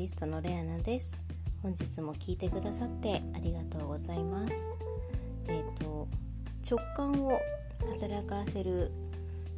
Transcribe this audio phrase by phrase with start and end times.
[0.00, 1.14] リストのレアナです。
[1.62, 4.54] 本日も聞いてくださってありがとうございます。
[5.46, 6.08] えっ、ー、と
[6.66, 7.38] 直感を
[8.00, 8.90] 働かせる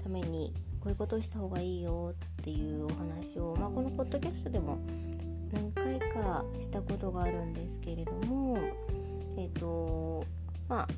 [0.02, 4.80] ためにこういうことをした方がいいよっていうお話を、まあ、このポッドキャストでも
[5.52, 8.59] 何回かしたことがあるんですけれども
[9.36, 10.24] えっ、ー、と
[10.68, 10.88] まあ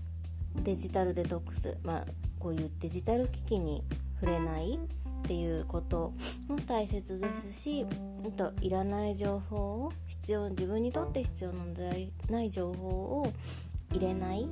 [0.62, 2.06] デジタルデトックス、まあ、
[2.38, 3.84] こういうデジタル機器に
[4.22, 4.78] 触れない
[5.24, 6.12] っていうこと
[6.48, 7.86] も大切ですし
[8.36, 11.64] といらない情報を必要自分にとって必要の
[12.28, 13.32] ない情報を
[13.90, 14.46] 入れない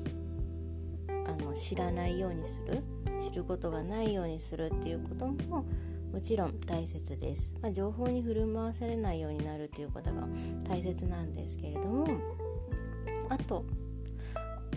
[1.26, 2.82] あの知らないようにする
[3.20, 5.66] 知ることがないようにするっていうことも
[6.12, 10.26] もちろん大切です、まあ、情報に振る舞わされないようになるということが
[10.68, 12.06] 大切なんですけれども
[13.28, 13.64] あと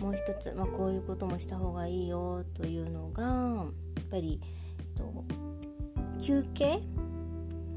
[0.00, 3.62] もう一つ、まあ、こういうこともした方がいいよというのがや
[4.02, 4.40] っぱり、
[4.78, 5.24] えっと、
[6.26, 6.80] 休憩？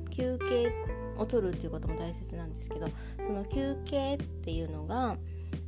[0.09, 0.73] 休憩
[1.17, 5.16] を取るっていうことも大切なんですけどその休憩っていうのが、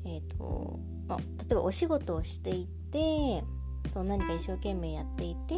[0.04, 3.44] えーとまあ、例えばお仕事をしていて
[3.94, 5.56] そう何か一生懸命やっていて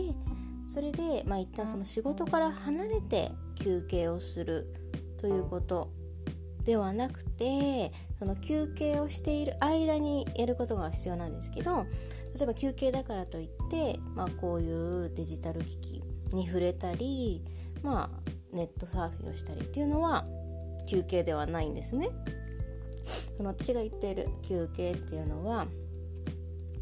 [0.67, 4.73] それで、まあ、一旦その仕事から離れて休憩をする
[5.21, 5.91] ということ
[6.65, 11.85] ではなくてその休憩をしている間にやることが必要なんですけど
[12.35, 16.03] 例えば休憩だからといって、まあ、こういうデジタル機器
[16.33, 17.43] に触れたり、
[17.81, 20.25] まあ、ネットサーフィンをしたりっていうのは
[20.87, 22.09] 休憩ではないんですね。
[23.37, 25.67] その私が言っている休憩っていうのは、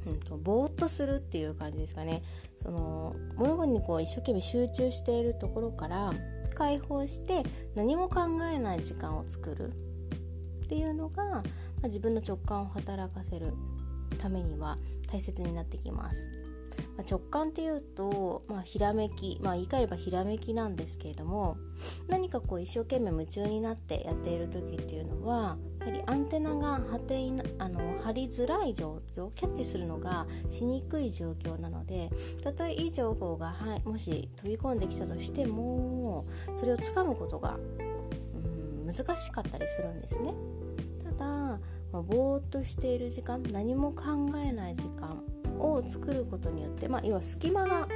[0.05, 2.21] うんと、ぼーっとするっていう感じですかね。
[2.61, 6.13] その物事にこう一生懸命集中しているところから
[6.55, 7.43] 解放して
[7.75, 9.69] 何も考えない時間を作る
[10.65, 11.43] っていうのが、ま
[11.83, 13.53] あ、自分の直感を働かせる
[14.19, 14.77] ためには
[15.11, 16.40] 大切になってきます。
[16.97, 21.57] まあ、直感っていうと、まあ、ひらめき、まあ、言い換えればひらめきなんですけれども
[22.07, 32.09] 何かこう一生懸命夢中になってやっている時っていうのはやはりアンテナが張ていなあの張りづらい状況キャッチするのがしにくい状況なので
[32.43, 36.25] たとえいい情報が、はい、もし飛び込んできたとしても
[36.57, 37.57] それをつかむことが、
[38.85, 40.33] 難しかったりするんですね。
[41.03, 41.59] ただ、
[41.91, 44.03] ぼーっとしている時間何も考
[44.37, 45.21] えない時間
[45.61, 47.87] を作ることによって、まあ、要は隙間が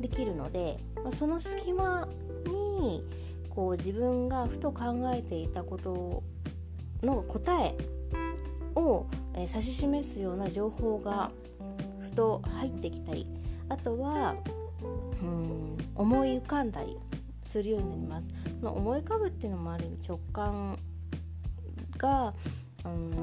[0.00, 2.08] できるので、まあ、その隙間
[2.46, 3.04] に
[3.50, 4.82] こう自分がふと考
[5.14, 6.22] えていたこと
[7.02, 7.76] の答え
[8.74, 9.06] を、
[9.36, 11.30] 指し示すような情報が
[12.00, 13.26] ふと入ってきたり
[13.68, 14.34] あとは
[15.22, 16.98] うん思い浮かんだり
[17.44, 18.28] するようになります。
[18.60, 20.78] ま、思い浮かぶっていうのもある意味直感
[21.96, 22.34] が、
[22.84, 23.21] うん、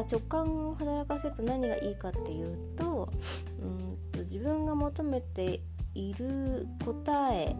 [0.00, 3.12] まあ、直感を働かせると何がいいかっていうと
[3.60, 5.60] うん自分が求めて
[5.94, 7.54] いる答え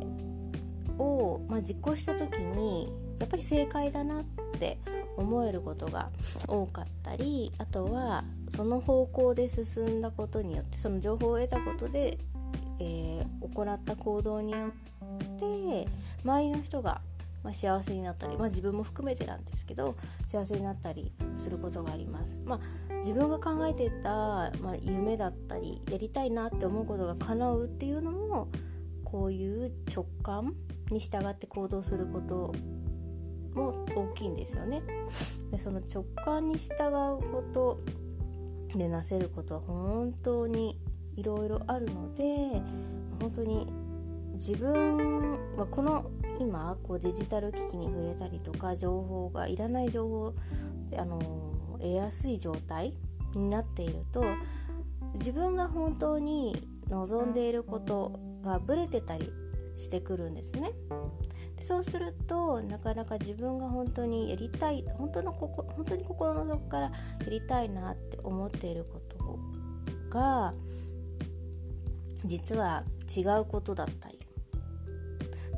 [0.99, 4.25] を、まあ、実行した時にやっぱり正解だなっ
[4.59, 4.79] て
[5.19, 6.09] 思えることが
[6.49, 12.17] 多かったりあとはその方向で進んだことによってその情報を得たことで、
[12.79, 13.25] えー、
[13.55, 14.71] 行った行動によっ
[15.39, 15.87] て
[16.25, 17.03] 周りの人が
[17.43, 19.97] まあ、幸せになったり、まあ、自分も含めてなんですけど
[20.29, 22.39] 幸せになったりすることがあります。
[22.45, 28.49] まあ、自分が考えていた、まあ、夢だったりやりたいなって思うことが叶うっていうのも
[29.05, 30.55] こういう直感
[30.91, 32.53] に従って行動すること
[33.55, 34.83] も大きいんですよね。
[35.51, 36.75] でその直感に従
[37.21, 37.81] うこと
[38.75, 40.79] でなせることは本当に
[41.17, 42.25] いろいろあるので
[43.21, 43.67] 本当に
[44.35, 50.35] 自分はこの今こうデジタル機器に触れたりとか情報がいらない情報
[50.97, 51.21] あの
[51.79, 52.95] 得やすい状態
[53.35, 54.25] になっていると
[55.15, 59.31] 自分が本当に望んでいることがブレてたり
[59.79, 60.73] してくるんですね。
[61.57, 66.93] でそうするとなかなか自分が本当にやりたい本当のここ本当に心の底からや
[67.29, 69.39] りたいなって思っていること
[70.09, 70.55] が
[72.25, 72.85] 実は
[73.15, 74.20] 違うことだったり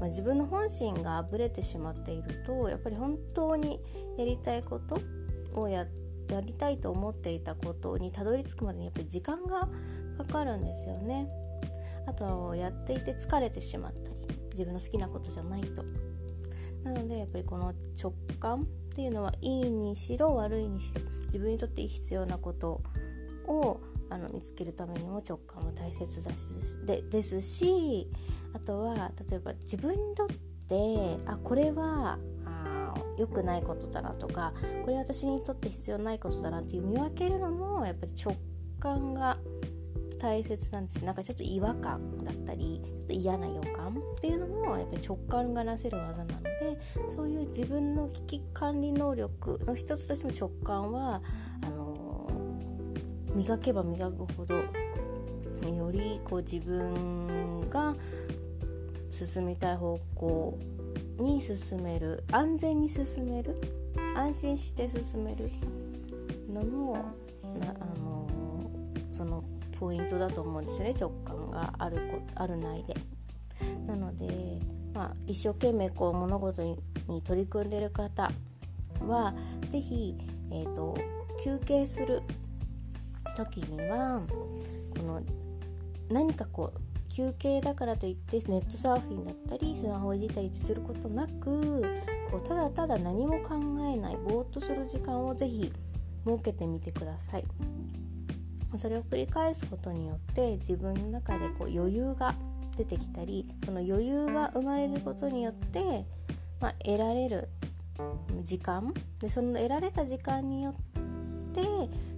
[0.02, 3.78] まあ、自分の本心がぶれてしまっているとやっぱり本当に
[4.18, 5.00] やりたいこと
[5.54, 5.86] をや
[6.28, 9.68] やりたいと思っていたことにたどり着くまでにやっぱり時間が
[10.18, 11.28] かかるんですよね。
[12.06, 15.84] あとやっていて疲れてしまったり自分の好きなことじゃないと。
[16.82, 17.72] なのでやっぱりこの
[18.02, 18.64] 直感っ
[18.96, 22.82] ていうのはいいにしろ悪いにしろ自分にとって必要なこと
[23.46, 28.10] をあの見つけるためにも直感は大切だしでですし
[28.54, 30.28] あとは例えば自分にとっ
[30.68, 32.18] てあこれは
[33.18, 34.52] 良くないことだなとか
[34.84, 38.36] これ私にとって必要ないことだなっていう見分けるのもやっぱり直
[38.80, 39.38] 感が
[40.20, 46.78] 大切なんですなんかちょっと違和感だったりちょっと嫌な予感っていうのもやっぱり直感がなせる技なので
[47.14, 51.20] そういう自分の危機管理能力の一つとしても直感は
[51.64, 52.30] あの、
[53.34, 57.94] 磨けば磨くほどよりこう自分が
[59.12, 60.58] 進みたい方向
[61.18, 63.56] に進める安全に進める
[64.16, 65.50] 安心して進める
[66.52, 66.94] のも
[67.60, 68.28] なあの
[69.12, 69.44] その
[69.78, 71.98] ポイントだと思うんですよね直感がある
[72.34, 72.94] ある内で。
[73.86, 74.58] なので、
[74.94, 76.62] まあ、一生懸命こう物事
[77.08, 78.30] に取り組んでる方
[79.06, 79.34] は
[79.68, 80.16] 是非、
[80.50, 80.96] えーと、
[81.42, 82.22] 休憩する
[83.36, 84.22] 時には
[84.96, 85.22] この
[86.10, 86.80] 何かこう
[87.14, 91.82] 休憩だからといってネットサーフィンだったりスマホをいじったりすることなく
[92.30, 93.56] こうただただ何も考
[93.92, 95.70] えないぼーっとする時間をぜひ
[96.24, 97.44] 設けてみてください。
[98.78, 102.34] それを繰り返すことによって自分の中でこう余裕が
[102.78, 106.06] 出てきたりその余裕が生まれることによって、
[106.58, 107.48] まあ、得られる
[108.42, 110.74] 時間でその得られた時間によっ
[111.52, 111.60] て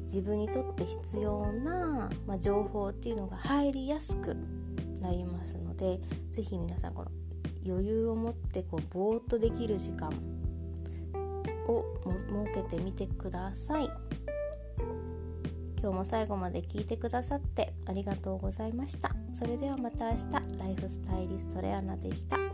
[0.04, 4.36] 自分にとって必要な、まあ、情報っていうのが入りやすく
[5.04, 6.00] なりますので
[6.32, 7.10] 是非皆さんこの
[7.66, 10.08] 余裕を持ってこうぼーっとできる時間
[11.68, 13.90] を設けてみてください。
[15.80, 19.14] 今日も最後まで聞いてくださってありがとうございました。
[19.38, 20.58] それではまた明日。
[20.58, 22.53] ライフスタイリストレアナでした。